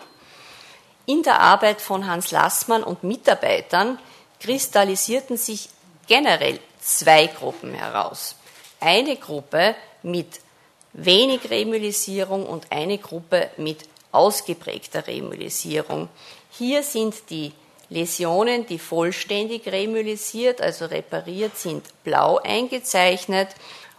in 1.07 1.23
der 1.23 1.39
Arbeit 1.39 1.81
von 1.81 2.05
Hans 2.05 2.31
Lassmann 2.31 2.83
und 2.83 3.03
Mitarbeitern 3.03 3.97
kristallisierten 4.39 5.37
sich 5.37 5.69
generell 6.05 6.59
zwei 6.81 7.27
Gruppen 7.27 7.73
heraus. 7.73 8.35
Eine 8.79 9.15
Gruppe 9.15 9.75
mit 10.03 10.27
wenig 10.93 11.49
Remyelisierung 11.49 12.45
und 12.45 12.71
eine 12.71 12.97
Gruppe 12.97 13.49
mit 13.57 13.79
ausgeprägter 14.11 15.07
Remyelisierung. 15.07 16.09
Hier 16.51 16.83
sind 16.83 17.15
die 17.29 17.53
Läsionen, 17.89 18.65
die 18.67 18.77
vollständig 18.77 19.65
remyelisiert, 19.67 20.59
also 20.59 20.85
repariert 20.85 21.57
sind, 21.57 21.85
blau 22.03 22.37
eingezeichnet 22.37 23.49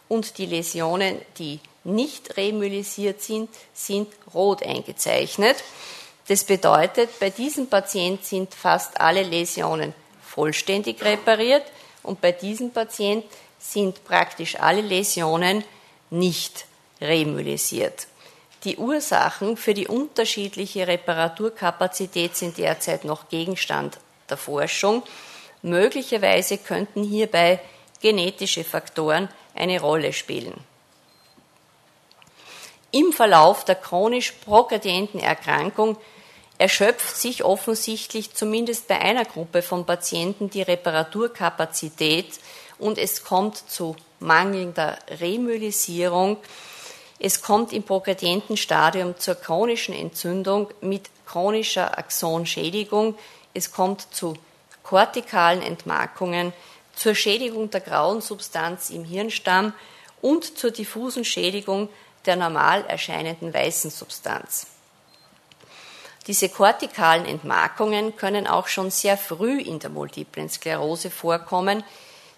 und 0.08 0.36
die 0.36 0.46
Läsionen, 0.46 1.20
die 1.38 1.60
nicht 1.84 2.36
remyelisiert 2.36 3.22
sind, 3.22 3.48
sind 3.72 4.08
rot 4.34 4.62
eingezeichnet. 4.62 5.56
Das 6.28 6.44
bedeutet, 6.44 7.18
bei 7.18 7.30
diesem 7.30 7.68
Patient 7.68 8.22
sind 8.24 8.54
fast 8.54 9.00
alle 9.00 9.22
Läsionen 9.22 9.94
vollständig 10.22 11.02
repariert 11.02 11.64
und 12.02 12.20
bei 12.20 12.32
diesem 12.32 12.70
Patient 12.70 13.24
sind 13.58 14.04
praktisch 14.04 14.60
alle 14.60 14.82
Läsionen 14.82 15.64
nicht 16.10 16.66
remyelisiert. 17.00 18.06
Die 18.64 18.76
Ursachen 18.76 19.56
für 19.56 19.72
die 19.72 19.86
unterschiedliche 19.86 20.86
Reparaturkapazität 20.86 22.36
sind 22.36 22.58
derzeit 22.58 23.04
noch 23.04 23.28
Gegenstand 23.30 23.98
der 24.28 24.36
Forschung. 24.36 25.02
Möglicherweise 25.62 26.58
könnten 26.58 27.04
hierbei 27.04 27.60
genetische 28.00 28.64
Faktoren 28.64 29.28
eine 29.54 29.80
Rolle 29.80 30.12
spielen. 30.12 30.54
Im 32.90 33.12
Verlauf 33.12 33.64
der 33.64 33.76
chronisch 33.76 34.32
progredienten 34.44 35.20
Erkrankung 35.20 35.96
erschöpft 36.58 37.16
sich 37.16 37.44
offensichtlich 37.44 38.34
zumindest 38.34 38.88
bei 38.88 39.00
einer 39.00 39.24
Gruppe 39.24 39.62
von 39.62 39.86
Patienten 39.86 40.50
die 40.50 40.62
Reparaturkapazität 40.62 42.26
und 42.78 42.98
es 42.98 43.24
kommt 43.24 43.56
zu 43.70 43.96
mangelnder 44.20 44.98
Remyelisierung. 45.20 46.36
Es 47.20 47.42
kommt 47.42 47.72
im 47.72 47.84
progredienten 47.84 48.56
Stadium 48.56 49.16
zur 49.18 49.36
chronischen 49.36 49.94
Entzündung 49.94 50.70
mit 50.80 51.10
chronischer 51.26 51.96
Axonschädigung. 51.96 53.16
Es 53.54 53.72
kommt 53.72 54.14
zu 54.14 54.34
kortikalen 54.82 55.62
Entmarkungen, 55.62 56.52
zur 56.94 57.14
Schädigung 57.14 57.70
der 57.70 57.80
grauen 57.80 58.20
Substanz 58.20 58.90
im 58.90 59.04
Hirnstamm 59.04 59.72
und 60.20 60.58
zur 60.58 60.72
diffusen 60.72 61.24
Schädigung 61.24 61.88
der 62.26 62.34
normal 62.34 62.84
erscheinenden 62.88 63.54
weißen 63.54 63.90
Substanz. 63.90 64.66
Diese 66.28 66.50
kortikalen 66.50 67.24
Entmarkungen 67.24 68.14
können 68.14 68.46
auch 68.46 68.68
schon 68.68 68.90
sehr 68.90 69.16
früh 69.16 69.62
in 69.62 69.78
der 69.78 69.88
multiplen 69.88 70.50
Sklerose 70.50 71.10
vorkommen, 71.10 71.82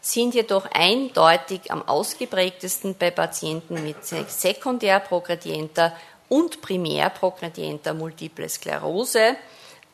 sind 0.00 0.32
jedoch 0.36 0.64
eindeutig 0.72 1.72
am 1.72 1.82
ausgeprägtesten 1.82 2.94
bei 2.96 3.10
Patienten 3.10 3.82
mit 3.82 3.96
sekundärprogredienter 4.04 5.92
und 6.28 6.60
primärprogredienter 6.62 7.92
Multiple 7.92 8.48
Sklerose. 8.48 9.34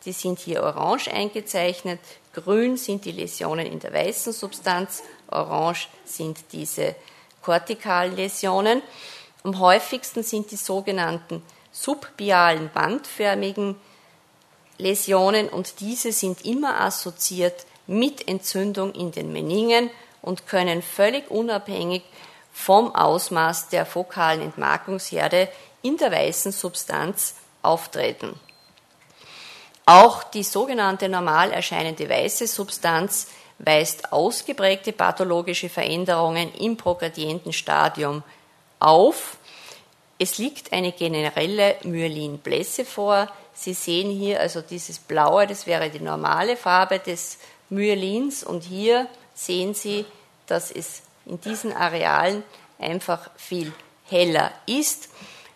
Die 0.04 0.12
sind 0.12 0.40
hier 0.40 0.62
orange 0.62 1.10
eingezeichnet. 1.10 2.00
Grün 2.34 2.76
sind 2.76 3.06
die 3.06 3.12
Läsionen 3.12 3.64
in 3.64 3.80
der 3.80 3.94
weißen 3.94 4.34
Substanz. 4.34 5.02
Orange 5.28 5.88
sind 6.04 6.38
diese 6.52 6.94
Kortikalläsionen. 7.40 8.82
Am 9.42 9.58
häufigsten 9.58 10.22
sind 10.22 10.50
die 10.50 10.56
sogenannten 10.56 11.42
subbialen 11.76 12.70
bandförmigen 12.72 13.76
Läsionen 14.78 15.48
und 15.48 15.80
diese 15.80 16.12
sind 16.12 16.44
immer 16.44 16.80
assoziiert 16.80 17.66
mit 17.86 18.26
Entzündung 18.26 18.92
in 18.92 19.12
den 19.12 19.32
Meningen 19.32 19.90
und 20.22 20.46
können 20.46 20.82
völlig 20.82 21.30
unabhängig 21.30 22.02
vom 22.52 22.94
Ausmaß 22.94 23.68
der 23.68 23.84
fokalen 23.84 24.40
Entmarkungsherde 24.40 25.48
in 25.82 25.96
der 25.98 26.10
weißen 26.10 26.52
Substanz 26.52 27.34
auftreten. 27.62 28.38
Auch 29.84 30.24
die 30.24 30.42
sogenannte 30.42 31.08
normal 31.08 31.52
erscheinende 31.52 32.08
weiße 32.08 32.46
Substanz 32.46 33.28
weist 33.58 34.12
ausgeprägte 34.12 34.92
pathologische 34.92 35.68
Veränderungen 35.68 36.52
im 36.54 36.76
progredienten 36.76 37.52
Stadium 37.52 38.22
auf. 38.80 39.36
Es 40.18 40.38
liegt 40.38 40.72
eine 40.72 40.92
generelle 40.92 41.76
Myelinblässe 41.82 42.84
vor. 42.84 43.28
Sie 43.52 43.74
sehen 43.74 44.10
hier 44.10 44.40
also 44.40 44.62
dieses 44.62 44.98
Blaue, 44.98 45.46
das 45.46 45.66
wäre 45.66 45.90
die 45.90 46.00
normale 46.00 46.56
Farbe 46.56 46.98
des 46.98 47.38
Myelins 47.68 48.42
und 48.44 48.62
hier 48.62 49.08
sehen 49.34 49.74
Sie, 49.74 50.06
dass 50.46 50.70
es 50.70 51.02
in 51.26 51.40
diesen 51.40 51.72
Arealen 51.72 52.44
einfach 52.78 53.30
viel 53.36 53.72
heller 54.04 54.52
ist. 54.66 55.08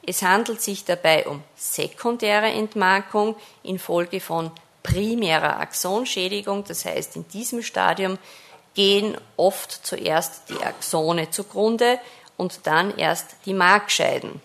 Es 0.06 0.22
handelt 0.22 0.60
sich 0.60 0.84
dabei 0.84 1.26
um 1.26 1.42
sekundäre 1.56 2.48
Entmarkung 2.48 3.36
infolge 3.62 4.20
von 4.20 4.50
primärer 4.82 5.60
Axonschädigung, 5.60 6.64
das 6.64 6.84
heißt 6.84 7.16
in 7.16 7.28
diesem 7.28 7.62
Stadium 7.62 8.18
gehen 8.74 9.16
oft 9.36 9.72
zuerst 9.86 10.48
die 10.48 10.62
Axone 10.62 11.30
zugrunde 11.30 11.98
und 12.36 12.66
dann 12.66 12.96
erst 12.96 13.36
die 13.44 13.54
Markscheiden. 13.54 14.40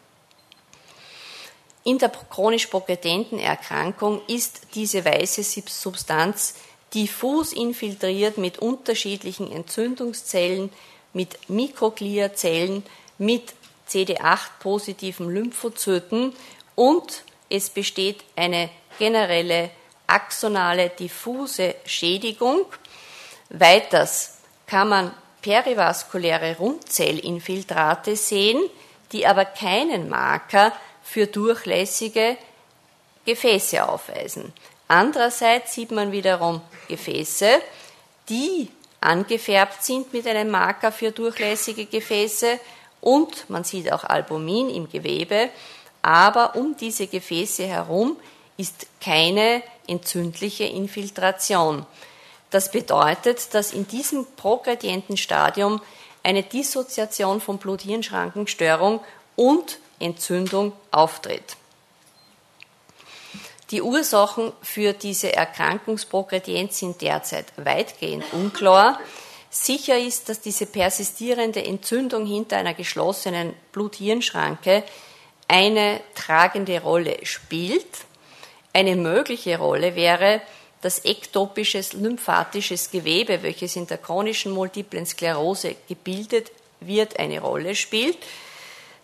In 1.88 2.00
der 2.00 2.10
chronisch 2.10 2.66
progredenten 2.66 3.38
Erkrankung 3.38 4.20
ist 4.26 4.62
diese 4.74 5.06
weiße 5.06 5.44
Substanz 5.44 6.56
diffus 6.96 7.54
infiltriert 7.54 8.40
mit 8.40 8.58
unterschiedlichen 8.58 9.52
Entzündungszellen, 9.52 10.72
mit 11.14 11.48
Mikrogliazellen, 11.48 12.84
mit 13.20 13.54
CD8-positiven 13.88 15.30
Lymphozyten 15.30 16.34
und 16.74 17.24
es 17.50 17.70
besteht 17.70 18.24
eine 18.36 18.72
generelle 18.98 19.70
axonale 20.08 20.90
diffuse 20.90 21.76
Schädigung. 21.86 22.66
Weiters 23.50 24.40
kann 24.66 24.90
man 24.90 25.14
perivaskuläre 25.44 26.58
Rundzellinfiltrate 26.58 28.16
sehen, 28.16 28.60
die 29.12 29.28
aber 29.28 29.46
keinen 29.46 30.10
Marker 30.10 30.74
für 31.06 31.28
durchlässige 31.28 32.36
Gefäße 33.26 33.88
aufweisen. 33.88 34.52
Andererseits 34.88 35.74
sieht 35.74 35.92
man 35.92 36.12
wiederum 36.12 36.62
Gefäße, 36.90 37.62
die 38.28 38.70
angefärbt 39.02 39.84
sind 39.84 40.12
mit 40.12 40.28
einem 40.28 40.50
Marker 40.50 40.92
für 40.92 41.12
durchlässige 41.12 41.86
Gefäße 41.86 42.60
und 43.02 43.50
man 43.50 43.64
sieht 43.64 43.92
auch 43.94 44.04
Albumin 44.04 44.70
im 44.70 44.90
Gewebe, 44.90 45.50
aber 46.02 46.56
um 46.56 46.76
diese 46.76 47.08
Gefäße 47.08 47.66
herum 47.66 48.18
ist 48.58 48.88
keine 49.00 49.62
entzündliche 49.88 50.66
Infiltration. 50.66 51.86
Das 52.50 52.72
bedeutet, 52.72 53.54
dass 53.54 53.74
in 53.74 53.88
diesem 53.88 54.26
progredienten 54.36 55.18
Stadium 55.18 55.82
eine 56.24 56.42
Dissoziation 56.42 57.42
von 57.42 57.60
Blut-Hirn-Schrankenstörung 57.60 59.02
und 59.36 59.80
Entzündung 60.00 60.74
auftritt. 60.92 61.58
Die 63.72 63.82
Ursachen 63.82 64.54
für 64.62 64.94
diese 64.94 65.34
Erkrankungsprogredienz 65.34 66.80
sind 66.80 67.02
derzeit 67.02 67.46
weitgehend 67.58 68.24
unklar. 68.32 69.00
Sicher 69.50 69.98
ist, 69.98 70.30
dass 70.30 70.42
diese 70.42 70.66
persistierende 70.66 71.64
Entzündung 71.64 72.26
hinter 72.26 72.58
einer 72.58 72.74
geschlossenen 72.74 73.54
Blut-Hirn-Schranke 73.72 74.84
eine 75.48 76.02
tragende 76.14 76.82
Rolle 76.82 77.18
spielt. 77.24 77.88
Eine 78.74 78.96
mögliche 78.96 79.58
Rolle 79.58 79.96
wäre, 79.96 80.42
dass 80.82 81.04
ektopisches 81.04 81.94
lymphatisches 81.94 82.92
Gewebe, 82.92 83.42
welches 83.42 83.76
in 83.76 83.88
der 83.88 83.98
chronischen 83.98 84.52
multiplen 84.52 85.06
Sklerose 85.06 85.76
gebildet 85.88 86.52
wird, 86.82 87.18
eine 87.20 87.40
Rolle 87.40 87.74
spielt. 87.76 88.18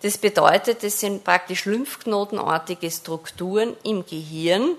Das 0.01 0.17
bedeutet, 0.17 0.83
es 0.83 0.99
sind 0.99 1.23
praktisch 1.23 1.65
lymphknotenartige 1.65 2.89
Strukturen 2.89 3.75
im 3.83 4.05
Gehirn, 4.05 4.75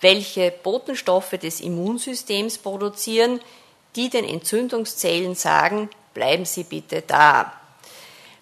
welche 0.00 0.50
Botenstoffe 0.50 1.30
des 1.30 1.60
Immunsystems 1.60 2.58
produzieren, 2.58 3.40
die 3.96 4.08
den 4.10 4.24
Entzündungszellen 4.24 5.34
sagen, 5.34 5.90
bleiben 6.14 6.44
Sie 6.44 6.64
bitte 6.64 7.02
da. 7.02 7.52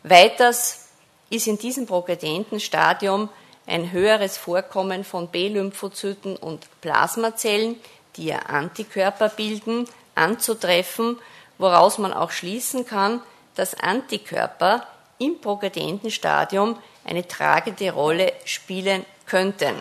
Weiters 0.03 0.89
ist 1.31 1.47
in 1.47 1.59
diesem 1.59 1.87
progredienten 1.87 2.61
Stadium 2.61 3.29
ein 3.67 3.93
höheres 3.93 4.37
Vorkommen 4.37 5.05
von 5.05 5.29
B-Lymphozyten 5.29 6.37
und 6.37 6.69
Plasmazellen, 6.81 7.81
die 8.17 8.27
ja 8.27 8.41
Antikörper 8.41 9.31
bilden, 9.31 9.89
anzutreffen, 10.15 11.19
woraus 11.59 11.99
man 11.99 12.13
auch 12.13 12.31
schließen 12.31 12.87
kann, 12.87 13.21
dass 13.55 13.75
Antikörper 13.75 14.87
im 15.19 15.41
progredienten 15.41 16.11
Stadium 16.11 16.79
eine 17.05 17.27
tragende 17.27 17.93
Rolle 17.93 18.33
spielen 18.45 19.05
könnten. 19.27 19.75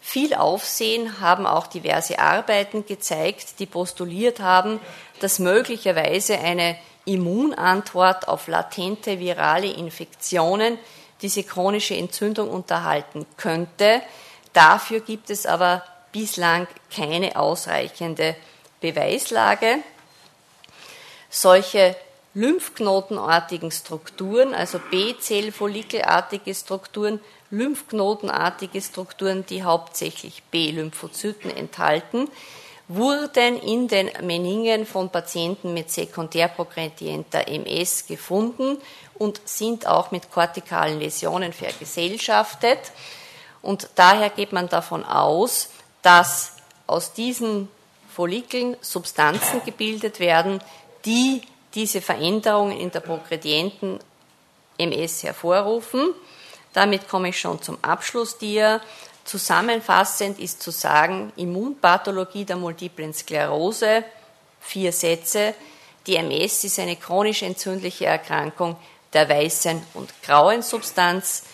Viel 0.00 0.34
Aufsehen 0.34 1.20
haben 1.20 1.46
auch 1.46 1.66
diverse 1.66 2.18
Arbeiten 2.18 2.86
gezeigt, 2.86 3.60
die 3.60 3.66
postuliert 3.66 4.40
haben, 4.40 4.80
dass 5.20 5.38
möglicherweise 5.38 6.38
eine 6.38 6.76
Immunantwort 7.04 8.26
auf 8.26 8.48
latente 8.48 9.18
virale 9.18 9.70
Infektionen 9.70 10.78
diese 11.22 11.44
chronische 11.44 11.94
Entzündung 11.94 12.50
unterhalten 12.50 13.26
könnte. 13.36 14.02
Dafür 14.52 15.00
gibt 15.00 15.30
es 15.30 15.46
aber 15.46 15.84
bislang 16.12 16.66
keine 16.94 17.36
ausreichende 17.36 18.34
Beweislage. 18.80 19.78
Solche 21.28 21.94
lymphknotenartigen 22.34 23.70
Strukturen, 23.70 24.54
also 24.54 24.78
B-Zellfollikelartige 24.90 26.54
Strukturen, 26.54 27.20
lymphknotenartige 27.50 28.80
Strukturen, 28.80 29.44
die 29.46 29.62
hauptsächlich 29.62 30.42
B-Lymphozyten 30.50 31.50
enthalten, 31.50 32.28
wurden 32.86 33.60
in 33.60 33.88
den 33.88 34.10
Meningen 34.22 34.86
von 34.86 35.10
Patienten 35.10 35.74
mit 35.74 35.90
sekundärprogredienter 35.90 37.46
MS 37.48 38.06
gefunden 38.06 38.78
und 39.14 39.40
sind 39.44 39.86
auch 39.86 40.10
mit 40.10 40.30
kortikalen 40.30 40.98
Läsionen 40.98 41.52
vergesellschaftet. 41.52 42.78
Und 43.62 43.90
daher 43.94 44.30
geht 44.30 44.52
man 44.52 44.68
davon 44.68 45.04
aus, 45.04 45.68
dass 46.02 46.56
aus 46.86 47.12
diesen 47.12 47.68
Follikeln 48.12 48.76
Substanzen 48.80 49.62
gebildet 49.64 50.18
werden, 50.18 50.60
die 51.04 51.42
diese 51.74 52.00
Veränderungen 52.00 52.78
in 52.78 52.90
der 52.90 53.00
progredienten 53.00 53.98
MS 54.78 55.22
hervorrufen. 55.22 56.14
Damit 56.72 57.08
komme 57.08 57.28
ich 57.28 57.40
schon 57.40 57.60
zum 57.62 57.78
Abschluss 57.82 58.38
dir. 58.38 58.80
Zusammenfassend 59.24 60.38
ist 60.38 60.62
zu 60.62 60.70
sagen, 60.70 61.32
Immunpathologie 61.36 62.44
der 62.44 62.56
multiplen 62.56 63.12
Sklerose, 63.12 64.04
vier 64.60 64.92
Sätze. 64.92 65.54
Die 66.06 66.16
MS 66.16 66.64
ist 66.64 66.78
eine 66.78 66.96
chronisch 66.96 67.42
entzündliche 67.42 68.06
Erkrankung 68.06 68.76
der 69.12 69.28
weißen 69.28 69.82
und 69.94 70.10
grauen 70.22 70.62
Substanz. 70.62 71.44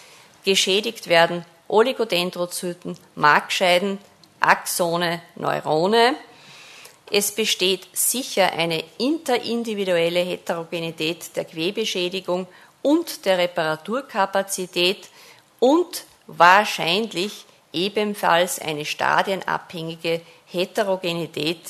Geschädigt 0.45 1.09
werden 1.09 1.45
Oligodendrozyten, 1.69 2.97
Markscheiden, 3.17 3.99
Axone, 4.41 5.21
Neurone. 5.35 6.15
Es 7.11 7.33
besteht 7.33 7.87
sicher 7.93 8.53
eine 8.53 8.83
interindividuelle 8.99 10.21
Heterogenität 10.21 11.37
der 11.37 11.45
Gewebeschädigung 11.45 12.49
und 12.83 13.25
der 13.25 13.39
Reparaturkapazität 13.39 15.09
und 15.61 16.05
wahrscheinlich 16.27 17.45
ebenfalls 17.73 18.59
eine 18.59 18.85
stadienabhängige 18.85 20.21
Heterogenität 20.47 21.61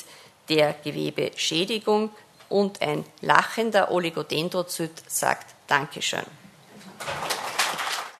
der 0.49 0.73
Gewebeschädigung 0.83 2.11
und 2.49 2.81
ein 2.81 3.05
lachender 3.21 3.91
Oligodendrozyt 3.91 5.03
sagt 5.07 5.53
Dankeschön. 5.67 6.25